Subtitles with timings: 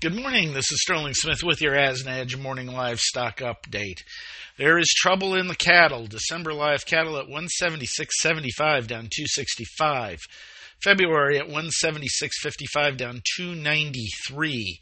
[0.00, 0.52] Good morning.
[0.52, 4.02] This is Sterling Smith with your AsNedge Morning Livestock Update.
[4.58, 6.06] There is trouble in the cattle.
[6.06, 10.20] December live cattle at 176.75 down 265.
[10.82, 14.78] February at 176.55 down 293.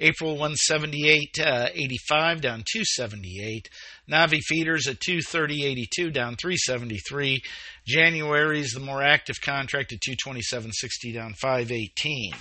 [0.00, 3.68] April 178.85 uh, down 278.
[4.10, 7.40] Navi feeders at 230.82 down 373.
[7.86, 12.32] January is the more active contract at 227.60 down 518.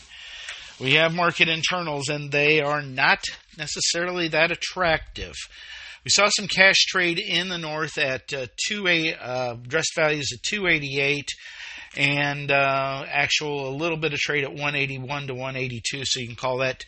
[0.79, 3.23] We have market internals, and they are not
[3.57, 5.33] necessarily that attractive.
[6.03, 10.29] We saw some cash trade in the north at uh, two eight, uh, dress values
[10.33, 11.29] at 288
[11.97, 16.35] and uh, actual a little bit of trade at 181 to 182 so you can
[16.35, 16.83] call that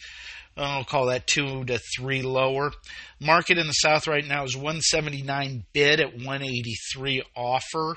[0.58, 2.72] I'll call that two to three lower.
[3.20, 7.96] Market in the south right now is 179 bid at 183 offer,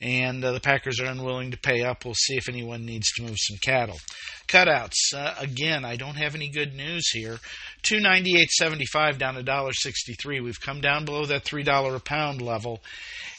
[0.00, 2.04] and uh, the Packers are unwilling to pay up.
[2.04, 3.98] We'll see if anyone needs to move some cattle.
[4.48, 5.84] Cutouts uh, again.
[5.84, 7.38] I don't have any good news here.
[7.82, 10.42] 298.75 down to $1.63.
[10.42, 12.82] We've come down below that three dollar a pound level,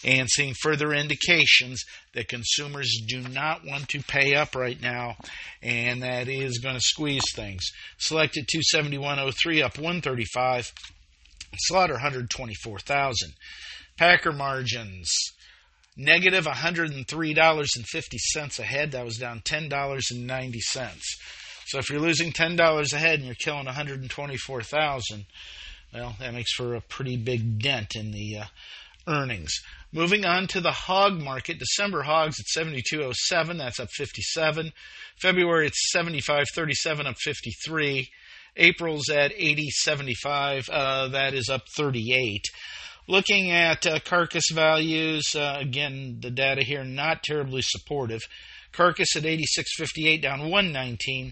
[0.04, 1.84] and seeing further indications
[2.18, 5.16] that consumers do not want to pay up right now,
[5.62, 7.64] and that is going to squeeze things.
[8.00, 10.74] Selected 271.03 up 135.
[11.60, 13.34] Slaughter 124,000.
[13.98, 15.14] Packer margins
[15.96, 18.92] negative $103.50 a head.
[18.92, 21.00] That was down $10.90.
[21.66, 25.26] So if you're losing $10 a head and you're killing 124,000,
[25.94, 28.46] well, that makes for a pretty big dent in the uh,
[29.08, 29.54] earnings.
[29.94, 34.72] Moving on to the hog market, December hogs at 72.07, that's up 57.
[35.22, 38.10] February it's 75.37, up 53.
[38.58, 42.44] April's at 80.75, uh, that is up 38.
[43.08, 48.22] Looking at uh, carcass values, uh, again, the data here not terribly supportive.
[48.74, 51.32] Carcass at 86.58 down 119.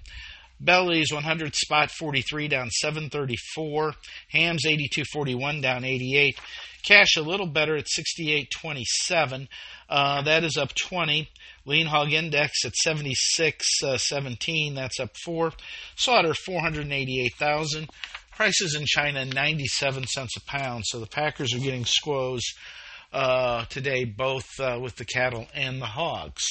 [0.60, 3.94] Bellies 100 spot 43 down 734.
[4.30, 6.40] Hams 82.41 down 88.
[6.84, 9.48] Cash a little better at 68.27.
[9.90, 11.30] Uh, that is up 20.
[11.66, 14.72] Lean hog index at 76.17.
[14.72, 15.52] Uh, that's up 4.
[15.96, 17.90] Slaughter 488,000.
[18.32, 20.84] Prices in China 97 cents a pound.
[20.86, 22.44] So the Packers are getting squoze
[23.12, 26.46] uh, today, both uh, with the cattle and the hogs.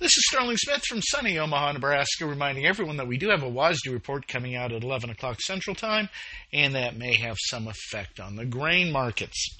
[0.00, 3.50] This is Sterling Smith from sunny Omaha, Nebraska, reminding everyone that we do have a
[3.50, 6.08] WASDE report coming out at 11 o'clock Central Time,
[6.52, 9.58] and that may have some effect on the grain markets.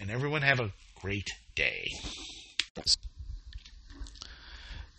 [0.00, 1.84] And everyone have a great day.